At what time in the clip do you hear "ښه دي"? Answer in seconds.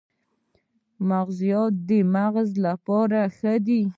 3.37-3.81